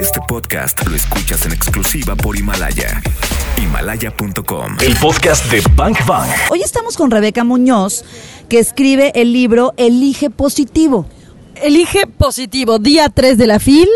[0.00, 3.00] Este podcast lo escuchas en exclusiva por Himalaya.
[3.56, 4.76] Himalaya.com.
[4.80, 6.28] El podcast de Bank Bank.
[6.50, 8.04] Hoy estamos con Rebeca Muñoz,
[8.48, 11.06] que escribe el libro Elige Positivo.
[11.62, 13.88] Elige positivo, día 3 de la FIL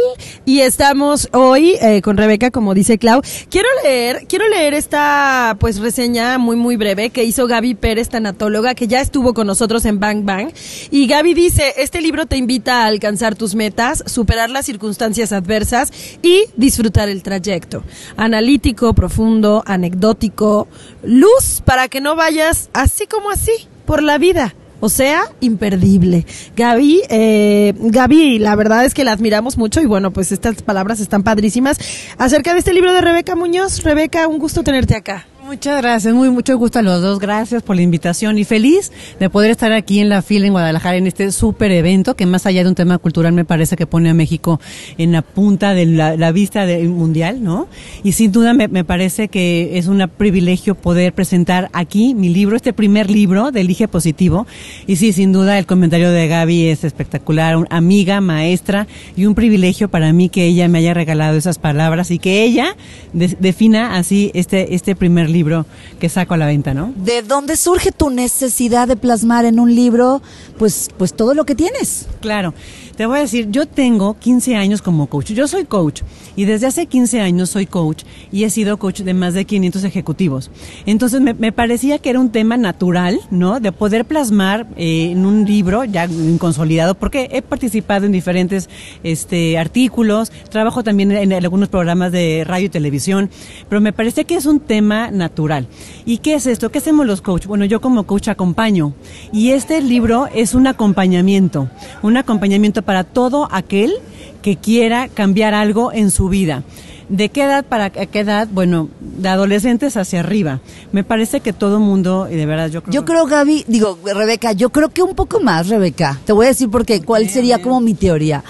[0.44, 3.20] y estamos hoy eh, con Rebeca, como dice Clau.
[3.50, 8.74] Quiero leer, quiero leer esta pues reseña muy muy breve que hizo Gaby Pérez, tanatóloga,
[8.74, 10.52] que ya estuvo con nosotros en Bang Bang.
[10.90, 15.92] Y Gaby dice, este libro te invita a alcanzar tus metas, superar las circunstancias adversas
[16.22, 17.82] y disfrutar el trayecto.
[18.16, 20.68] Analítico, profundo, anecdótico,
[21.02, 23.52] luz para que no vayas así como así
[23.84, 24.54] por la vida.
[24.80, 26.24] O sea, imperdible.
[26.56, 31.00] Gaby, eh, Gaby, la verdad es que la admiramos mucho y bueno, pues estas palabras
[31.00, 31.78] están padrísimas.
[32.18, 35.26] Acerca de este libro de Rebeca Muñoz, Rebeca, un gusto tenerte acá.
[35.48, 39.30] Muchas gracias, muy mucho gusto a los dos, gracias por la invitación y feliz de
[39.30, 42.64] poder estar aquí en la fila en Guadalajara en este súper evento que más allá
[42.64, 44.60] de un tema cultural me parece que pone a México
[44.98, 47.66] en la punta de la, vista del mundial, ¿no?
[48.04, 52.54] Y sin duda me, me, parece que es un privilegio poder presentar aquí mi libro,
[52.54, 54.46] este primer libro de Elige Positivo.
[54.86, 59.34] Y sí, sin duda el comentario de Gaby es espectacular, una amiga, maestra y un
[59.34, 62.76] privilegio para mí que ella me haya regalado esas palabras y que ella
[63.14, 65.66] defina así este, este primer libro libro
[66.00, 66.92] que saco a la venta, ¿no?
[66.96, 70.20] ¿De dónde surge tu necesidad de plasmar en un libro,
[70.58, 72.06] pues, pues todo lo que tienes?
[72.20, 72.54] Claro.
[72.98, 75.30] Te voy a decir, yo tengo 15 años como coach.
[75.30, 76.02] Yo soy coach
[76.34, 79.84] y desde hace 15 años soy coach y he sido coach de más de 500
[79.84, 80.50] ejecutivos.
[80.84, 83.60] Entonces me, parecía que era un tema natural, ¿no?
[83.60, 86.08] De poder plasmar eh, en un libro ya
[86.40, 88.68] consolidado, porque he participado en diferentes
[89.04, 93.30] este, artículos, trabajo también en, algunos programas de radio y televisión,
[93.68, 95.68] pero me parece que es un tema natural.
[96.04, 96.72] ¿Y qué es esto?
[96.72, 97.46] ¿Qué hacemos los coach?
[97.46, 98.92] Bueno, yo como coach acompaño
[99.32, 101.70] y este libro es un acompañamiento,
[102.02, 103.92] un acompañamiento para todo aquel
[104.40, 106.62] que quiera cambiar algo en su vida.
[107.08, 108.48] ¿De qué edad para qué edad?
[108.50, 110.60] Bueno, de adolescentes hacia arriba.
[110.92, 112.92] Me parece que todo mundo, y de verdad yo creo...
[112.92, 116.18] Yo creo, Gaby, digo, Rebeca, yo creo que un poco más, Rebeca.
[116.24, 118.44] Te voy a decir porque cuál sería como mi teoría.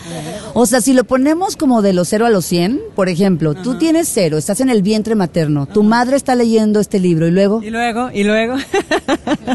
[0.55, 3.79] O sea, si lo ponemos como de los cero a los 100, por ejemplo, tú
[3.79, 7.63] tienes cero, estás en el vientre materno, tu madre está leyendo este libro y luego...
[7.63, 8.57] Y luego, y luego...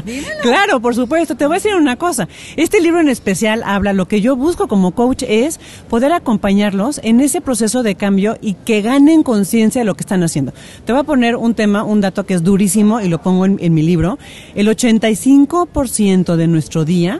[0.41, 1.35] claro, por supuesto.
[1.35, 2.27] Te voy a decir una cosa.
[2.55, 5.59] Este libro en especial habla, lo que yo busco como coach es
[5.89, 10.21] poder acompañarlos en ese proceso de cambio y que ganen conciencia de lo que están
[10.21, 10.53] haciendo.
[10.85, 13.57] Te voy a poner un tema, un dato que es durísimo y lo pongo en,
[13.59, 14.19] en mi libro.
[14.53, 17.19] El 85% de nuestro día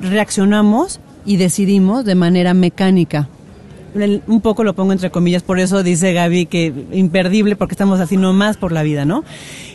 [0.00, 3.28] reaccionamos y decidimos de manera mecánica.
[3.94, 8.16] Un poco lo pongo entre comillas, por eso dice Gaby que imperdible porque estamos así
[8.16, 9.24] nomás por la vida, ¿no?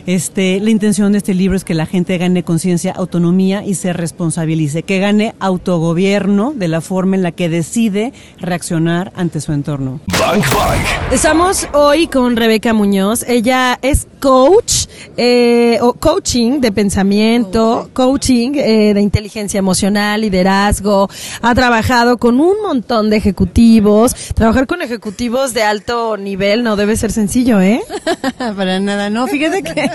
[0.06, 3.92] Este, la intención de este libro es que la gente gane conciencia, autonomía y se
[3.92, 10.00] responsabilice, que gane autogobierno de la forma en la que decide reaccionar ante su entorno.
[10.18, 11.12] Bank Bank.
[11.12, 13.22] Estamos hoy con Rebeca Muñoz.
[13.28, 14.86] Ella es coach,
[15.16, 21.08] eh, o coaching de pensamiento, coaching eh, de inteligencia emocional, liderazgo.
[21.42, 24.07] Ha trabajado con un montón de ejecutivos.
[24.34, 27.80] Trabajar con ejecutivos de alto nivel no debe ser sencillo, ¿eh?
[28.38, 29.26] Para nada, no.
[29.26, 29.90] Fíjate que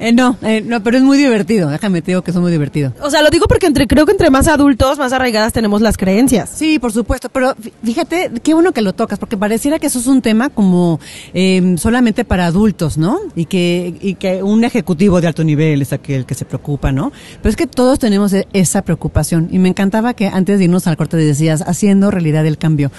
[0.00, 1.68] eh, no, eh, no, pero es muy divertido.
[1.70, 2.92] Déjame te digo que es muy divertido.
[3.00, 5.96] O sea, lo digo porque entre creo que entre más adultos, más arraigadas tenemos las
[5.96, 6.50] creencias.
[6.54, 7.28] Sí, por supuesto.
[7.28, 11.00] Pero fíjate, qué bueno que lo tocas, porque pareciera que eso es un tema como
[11.34, 13.18] eh, solamente para adultos, ¿no?
[13.34, 17.12] Y que, y que un ejecutivo de alto nivel es aquel que se preocupa, ¿no?
[17.42, 19.48] Pero es que todos tenemos e, esa preocupación.
[19.50, 22.90] Y me encantaba que antes de irnos al corte decías, haciendo realidad el cambio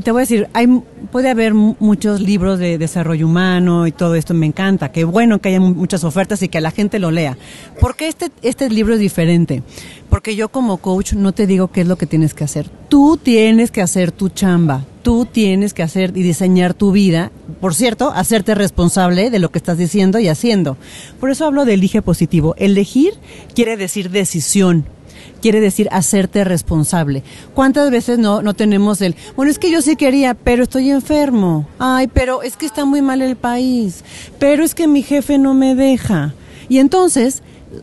[0.00, 0.66] te voy a decir, hay,
[1.10, 5.50] puede haber muchos libros de desarrollo humano y todo esto, me encanta, qué bueno que
[5.50, 7.36] haya muchas ofertas y que la gente lo lea.
[7.78, 9.62] ¿Por qué este, este libro es diferente?
[10.08, 12.70] Porque yo como coach no te digo qué es lo que tienes que hacer.
[12.88, 17.30] Tú tienes que hacer tu chamba, tú tienes que hacer y diseñar tu vida.
[17.60, 20.76] Por cierto, hacerte responsable de lo que estás diciendo y haciendo.
[21.20, 22.54] Por eso hablo de elige positivo.
[22.56, 23.14] Elegir
[23.54, 24.86] quiere decir decisión
[25.40, 27.22] quiere decir hacerte responsable.
[27.54, 31.66] ¿Cuántas veces no, no tenemos el, bueno, es que yo sí quería, pero estoy enfermo.
[31.78, 34.04] Ay, pero es que está muy mal el país.
[34.38, 36.34] Pero es que mi jefe no me deja.
[36.68, 37.42] Y entonces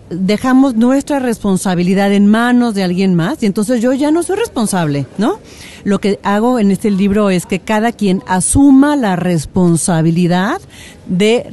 [0.09, 5.05] dejamos nuestra responsabilidad en manos de alguien más y entonces yo ya no soy responsable,
[5.17, 5.39] ¿no?
[5.83, 10.61] Lo que hago en este libro es que cada quien asuma la responsabilidad
[11.07, 11.47] de,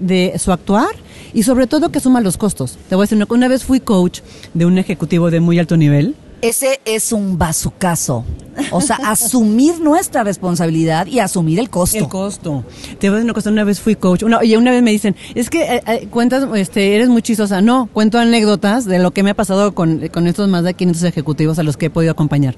[0.00, 1.05] de su actuar
[1.36, 2.78] y sobre todo que asuma los costos.
[2.88, 4.20] Te voy a decir, una, una vez fui coach
[4.54, 6.16] de un ejecutivo de muy alto nivel.
[6.40, 8.24] Ese es un bazucazo.
[8.70, 11.98] O sea, asumir nuestra responsabilidad y asumir el costo.
[11.98, 12.64] El costo.
[12.98, 14.90] Te voy a decir una cosa, una vez fui coach, una, y una vez me
[14.90, 17.60] dicen, es que eh, eh, cuentas, este, eres muy chistosa.
[17.60, 21.02] No, cuento anécdotas de lo que me ha pasado con, con estos más de 500
[21.02, 22.56] ejecutivos a los que he podido acompañar.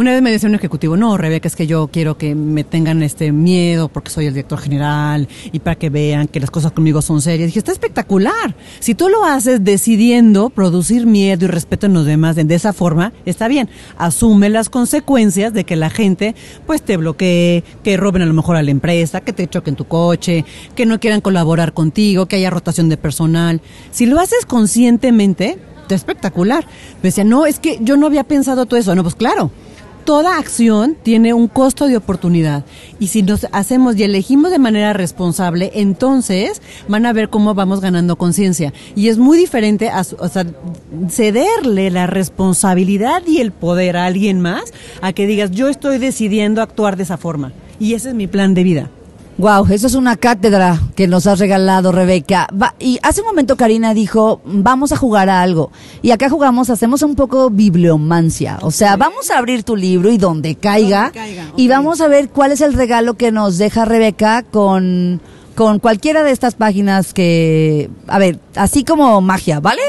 [0.00, 3.02] Una vez me decía un ejecutivo, no, Rebeca, es que yo quiero que me tengan
[3.02, 7.02] este miedo porque soy el director general y para que vean que las cosas conmigo
[7.02, 7.48] son serias.
[7.48, 8.54] dije, está espectacular.
[8.78, 13.12] Si tú lo haces decidiendo producir miedo y respeto en los demás de esa forma,
[13.26, 13.68] está bien.
[13.98, 18.56] Asume las consecuencias de que la gente pues te bloquee, que roben a lo mejor
[18.56, 22.48] a la empresa, que te choquen tu coche, que no quieran colaborar contigo, que haya
[22.48, 23.60] rotación de personal.
[23.90, 26.64] Si lo haces conscientemente, está espectacular.
[27.02, 28.94] Me decía, no, es que yo no había pensado todo eso.
[28.94, 29.50] No, pues claro
[30.04, 32.64] toda acción tiene un costo de oportunidad.
[32.98, 37.80] Y si nos hacemos y elegimos de manera responsable, entonces van a ver cómo vamos
[37.80, 38.72] ganando conciencia.
[38.94, 40.04] Y es muy diferente a,
[41.08, 46.62] cederle la responsabilidad y el poder a alguien más a que digas, yo estoy decidiendo
[46.62, 47.52] actuar de esa forma.
[47.78, 48.90] Y ese es mi plan de vida.
[49.40, 52.46] Wow, eso es una cátedra que nos has regalado, Rebeca.
[52.78, 55.72] y hace un momento Karina dijo, vamos a jugar a algo.
[56.02, 58.58] Y acá jugamos, hacemos un poco bibliomancia.
[58.60, 61.10] O sea, vamos a abrir tu libro y donde caiga.
[61.56, 65.22] Y vamos a ver cuál es el regalo que nos deja Rebeca con
[65.54, 69.82] con cualquiera de estas páginas que, a ver, así como magia, ¿vale?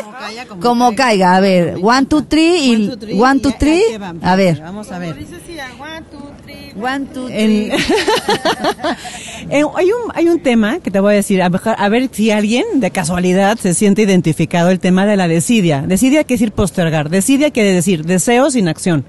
[0.59, 3.81] Como, caiga, a ver, one, two, three y one, two, three,
[4.21, 4.59] a ver.
[4.59, 5.13] Vamos a ver.
[5.13, 6.30] One, two,
[6.73, 7.71] three.
[9.51, 12.65] hay, un, hay un tema que te voy a decir, a, a ver si alguien
[12.75, 15.81] de casualidad se siente identificado, el tema de la desidia.
[15.81, 19.05] Desidia quiere decir postergar, desidia quiere decir deseo sin acción.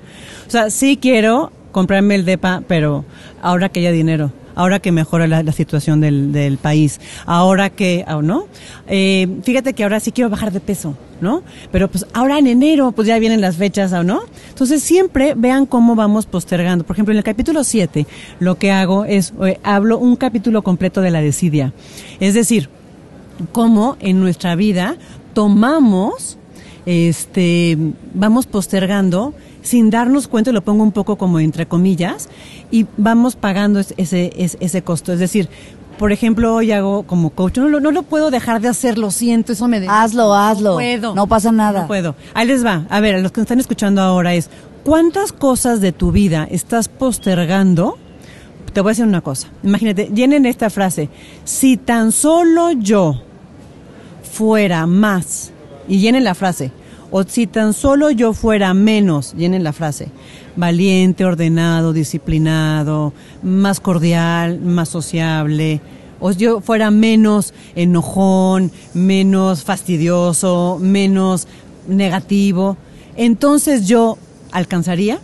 [0.47, 3.05] O sea, sí quiero comprarme el DEPA, pero
[3.41, 8.47] ahora que haya dinero ahora que mejora la, situación del, del, país, ahora que, ¿no?
[8.89, 11.43] Eh, fíjate que ahora sí quiero bajar de peso, ¿no?
[11.71, 14.23] Pero pues ahora en enero, pues ya vienen las fechas, ¿o no?
[14.49, 16.85] Entonces siempre vean cómo vamos postergando.
[16.85, 18.07] Por ejemplo, en el capítulo 7,
[18.41, 21.73] lo que hago es, eh, hablo un capítulo completo de la desidia.
[22.21, 22.69] Es decir,
[23.53, 24.97] cómo en nuestra vida
[25.35, 26.39] tomamos,
[26.87, 27.77] este,
[28.15, 32.29] vamos postergando sin darnos cuenta, lo pongo un poco como entre comillas,
[32.73, 35.13] y vamos pagando ese, ese, ese costo.
[35.13, 35.49] Es decir,
[35.99, 39.53] por ejemplo, hoy hago como coach, no, no lo puedo dejar de hacer, lo siento,
[39.53, 39.79] eso me...
[39.79, 39.87] De...
[39.89, 40.71] Hazlo, hazlo.
[40.71, 41.15] No puedo.
[41.15, 41.83] No pasa nada.
[41.83, 42.17] No puedo.
[42.35, 42.87] Ahí les va.
[42.89, 44.51] A ver, a los que están escuchando ahora es,
[44.83, 47.99] ¿cuántas cosas de tu vida estás postergando?
[48.73, 49.49] Te voy a decir una cosa.
[49.63, 51.11] Imagínate, llenen esta frase.
[51.45, 53.23] Si tan solo yo
[54.33, 55.53] fuera más,
[55.87, 56.73] y llenen la frase,
[57.13, 60.09] o si tan solo yo fuera menos, llenen la frase,
[60.57, 63.13] valiente, ordenado, disciplinado,
[63.43, 65.81] más cordial, más sociable,
[66.21, 71.47] o yo fuera menos enojón, menos fastidioso, menos
[71.87, 72.79] negativo,
[73.17, 74.17] entonces yo
[74.51, 75.21] alcanzaría.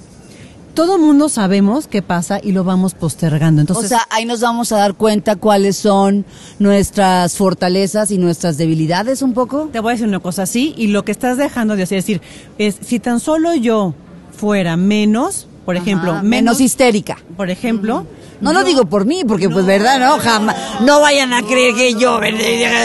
[0.78, 3.60] Todo mundo sabemos qué pasa y lo vamos postergando.
[3.60, 6.24] Entonces, o sea, ahí nos vamos a dar cuenta cuáles son
[6.60, 9.70] nuestras fortalezas y nuestras debilidades un poco.
[9.72, 12.04] Te voy a decir una cosa así y lo que estás dejando de hacer es
[12.04, 12.22] decir,
[12.58, 13.92] es si tan solo yo
[14.30, 17.18] fuera menos, por ejemplo, menos, histérica.
[17.36, 18.06] Por ejemplo.
[18.40, 21.94] No lo digo por mí, porque pues verdad, no, jamás, no vayan a creer que
[21.94, 22.20] yo,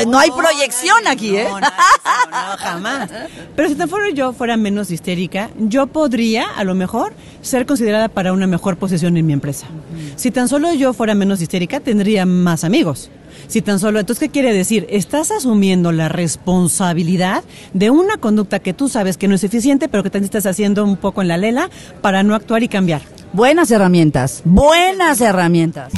[0.07, 1.47] no hay proyección aquí, ¿eh?
[1.49, 3.09] No, jamás.
[3.55, 8.09] Pero si tan solo yo fuera menos histérica, yo podría, a lo mejor, ser considerada
[8.09, 9.67] para una mejor posición en mi empresa.
[10.15, 13.11] Si tan solo yo fuera menos histérica, tendría más amigos.
[13.47, 14.87] Si tan solo, entonces, ¿qué quiere decir?
[14.89, 20.03] Estás asumiendo la responsabilidad de una conducta que tú sabes que no es eficiente, pero
[20.03, 21.69] que también estás haciendo un poco en la lela
[22.01, 23.01] para no actuar y cambiar.
[23.33, 25.91] Buenas herramientas, buenas herramientas.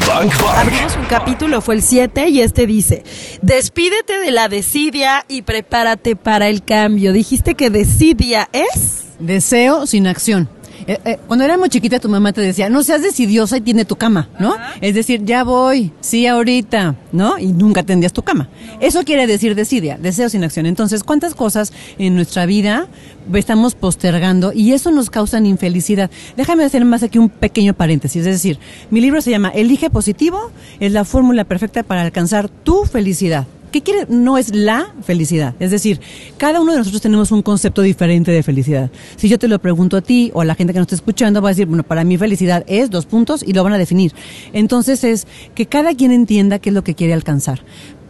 [0.56, 3.04] Abrimos un capítulo, fue el 7, y este dice,
[3.42, 7.12] despídete de la desidia y prepárate para el cambio.
[7.12, 9.04] Dijiste que desidia es...
[9.20, 10.50] Deseo sin acción.
[10.88, 13.86] Eh, eh, cuando era muy chiquita tu mamá te decía, no seas decidiosa y tiene
[13.86, 14.56] tu cama, ¿no?
[14.82, 17.40] Es decir, ya voy, sí ahorita, ¿no?
[17.40, 18.50] Y nunca tendrías tu cama.
[18.80, 20.66] Eso quiere decir decidia, deseo sin acción.
[20.66, 22.88] Entonces, ¿cuántas cosas en nuestra vida
[23.34, 26.12] estamos postergando y eso nos causa infelicidad?
[26.38, 28.26] Déjame hacer más aquí un pequeño paréntesis.
[28.26, 28.60] Es decir,
[28.92, 33.48] mi libro se llama Elige positivo, es la fórmula perfecta para alcanzar tu felicidad.
[33.76, 34.06] ¿Qué quiere?
[34.08, 35.54] No es la felicidad.
[35.60, 36.00] Es decir,
[36.38, 38.90] cada uno de nosotros tenemos un concepto diferente de felicidad.
[39.18, 41.42] Si yo te lo pregunto a ti o a la gente que nos está escuchando,
[41.42, 44.14] va a decir, bueno, para mí felicidad es dos puntos y lo van a definir.
[44.54, 47.66] Entonces es que cada quien entienda qué es lo que quiere alcanzar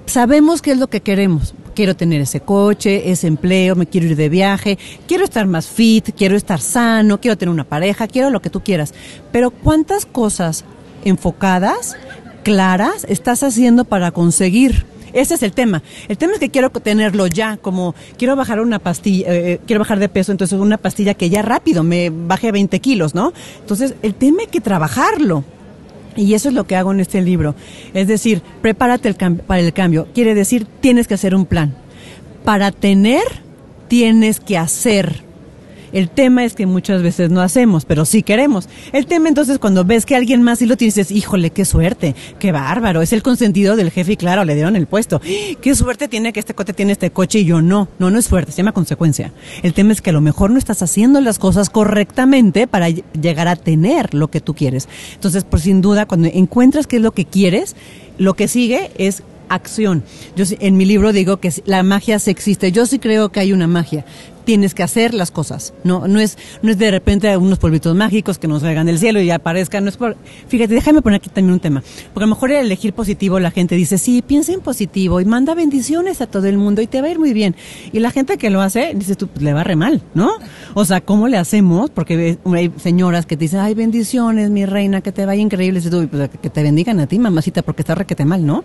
[0.06, 1.56] sabemos qué es lo que queremos.
[1.74, 6.12] Quiero tener ese coche, ese empleo, me quiero ir de viaje, quiero estar más fit,
[6.16, 8.94] quiero estar sano, quiero tener una pareja, quiero lo que tú quieras.
[9.32, 10.64] Pero ¿cuántas cosas
[11.04, 11.96] enfocadas,
[12.44, 15.82] claras, estás haciendo para conseguir ese es el tema.
[16.08, 19.80] El tema es que quiero tenerlo ya, como quiero bajar una pastilla, eh, eh, quiero
[19.80, 23.34] bajar de peso, entonces una pastilla que ya rápido me baje 20 kilos, ¿no?
[23.62, 25.44] Entonces, el tema hay que trabajarlo.
[26.18, 27.56] Y eso es lo que hago en este libro.
[27.94, 30.08] Es decir, prepárate para el cambio.
[30.14, 31.76] Quiere decir, tienes que hacer un plan.
[32.46, 33.24] Para tener,
[33.90, 35.25] tienes que hacer.
[35.96, 38.68] El tema es que muchas veces no hacemos, pero sí queremos.
[38.92, 42.16] El tema entonces cuando ves que alguien más sí lo tienes, dices, híjole, qué suerte,
[42.38, 45.22] qué bárbaro, es el consentido del jefe y claro, le dieron el puesto.
[45.62, 47.88] Qué suerte tiene que este coche tiene este coche y yo no.
[47.98, 49.32] No, no es suerte, se llama consecuencia.
[49.64, 53.48] El tema es que a lo mejor no estás haciendo las cosas correctamente para llegar
[53.48, 54.90] a tener lo que tú quieres.
[55.14, 57.74] Entonces, por sin duda, cuando encuentras qué es lo que quieres,
[58.18, 60.04] lo que sigue es acción.
[60.36, 62.72] Yo en mi libro digo que la magia se existe.
[62.72, 64.06] Yo sí creo que hay una magia,
[64.46, 65.74] tienes que hacer las cosas.
[65.84, 69.20] No, no es, no es de repente unos polvitos mágicos que nos caigan del cielo
[69.22, 69.84] y aparezcan.
[69.84, 70.16] No es por,
[70.48, 71.84] fíjate, déjame poner aquí también un tema.
[72.14, 75.26] Porque a lo mejor el elegir positivo, la gente dice, sí, piensa en positivo y
[75.26, 77.56] manda bendiciones a todo el mundo y te va a ir muy bien.
[77.92, 80.32] Y la gente que lo hace, dices tú, pues, le va re mal, ¿no?
[80.74, 81.90] O sea, ¿cómo le hacemos?
[81.90, 85.82] Porque hay señoras que te dicen, ay, bendiciones, mi reina, que te vaya increíble.
[85.84, 88.64] Y tú, pues, que te bendigan a ti, mamacita, porque está requete mal, ¿no?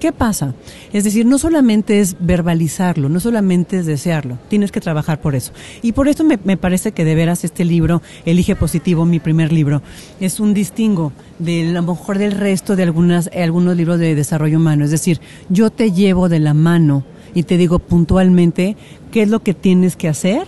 [0.00, 0.54] ¿Qué pasa?
[0.92, 5.52] Es decir, no solamente es verbalizarlo, no solamente es desearlo, tienes que trabajar por eso.
[5.82, 9.82] Y por eso me, parece que de veras este libro, Elige Positivo, mi primer libro,
[10.20, 14.84] es un distingo de lo mejor del resto de algunas, algunos libros de desarrollo humano.
[14.84, 17.04] Es decir, yo te llevo de la mano
[17.34, 18.76] y te digo puntualmente
[19.12, 20.46] qué es lo que tienes que hacer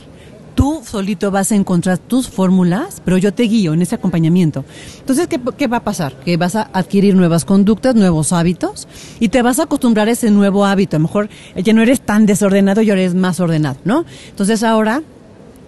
[0.59, 4.65] tú solito vas a encontrar tus fórmulas, pero yo te guío en ese acompañamiento.
[4.99, 6.19] Entonces, ¿qué, ¿qué, va a pasar?
[6.25, 8.88] Que vas a adquirir nuevas conductas, nuevos hábitos,
[9.21, 10.97] y te vas a acostumbrar a ese nuevo hábito.
[10.97, 14.05] A lo mejor ya no eres tan desordenado y ahora eres más ordenado, ¿no?
[14.31, 15.05] Entonces ahora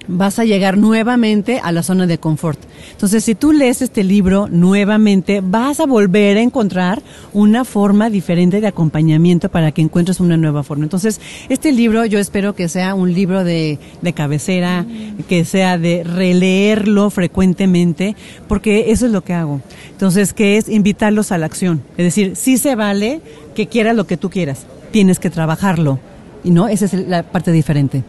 [0.09, 2.59] vas a llegar nuevamente a la zona de confort.
[2.93, 7.03] Entonces, si tú lees este libro nuevamente, vas a volver a encontrar
[7.33, 10.85] una forma diferente de acompañamiento para que encuentres una nueva forma.
[10.85, 14.85] Entonces, este libro yo espero que sea un libro de, de cabecera,
[15.29, 18.17] que sea de releerlo frecuentemente,
[18.49, 19.61] porque eso es lo que hago.
[19.93, 21.83] Entonces, que es invitarlos a la acción.
[21.97, 23.21] Es decir, sí se vale
[23.55, 25.99] que quieras lo que tú quieras, tienes que trabajarlo.
[26.43, 28.03] Y no, esa es la parte diferente.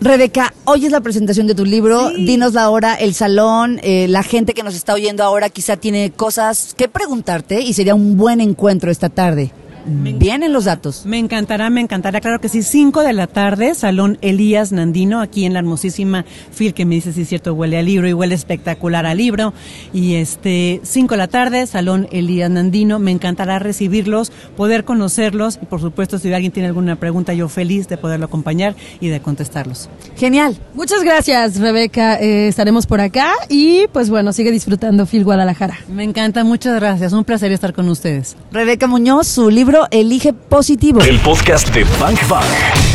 [0.00, 2.10] Rebeca, hoy es la presentación de tu libro.
[2.10, 6.10] Dinos la hora, el salón, eh, la gente que nos está oyendo ahora quizá tiene
[6.10, 9.52] cosas que preguntarte y sería un buen encuentro esta tarde.
[9.86, 11.06] Vienen los datos.
[11.06, 12.20] Me encantará, me encantará.
[12.20, 16.74] Claro que sí, 5 de la tarde, Salón Elías Nandino, aquí en la hermosísima Fil,
[16.74, 19.52] que me dice si es cierto, huele a libro y huele espectacular a libro.
[19.92, 22.98] Y este, 5 de la tarde, Salón Elías Nandino.
[22.98, 27.88] Me encantará recibirlos, poder conocerlos y por supuesto, si alguien tiene alguna pregunta, yo feliz
[27.88, 29.88] de poderlo acompañar y de contestarlos.
[30.16, 30.56] Genial.
[30.74, 32.20] Muchas gracias, Rebeca.
[32.20, 35.78] Eh, estaremos por acá y pues bueno, sigue disfrutando Fil Guadalajara.
[35.88, 37.12] Me encanta, muchas gracias.
[37.12, 38.36] Un placer estar con ustedes.
[38.50, 41.00] Rebeca Muñoz, su libro Elige Positivo.
[41.00, 42.46] El podcast de Bank Bank.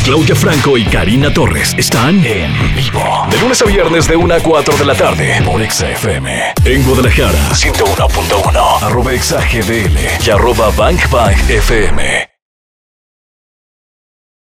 [0.04, 3.26] Claudia Franco y Karina Torres están en vivo.
[3.30, 6.54] De lunes a viernes de 1 a 4 de la tarde por XFM.
[6.64, 8.82] En Guadalajara, 101.1.
[8.82, 12.31] Arroba XAGDL y arroba Bank Bank FM.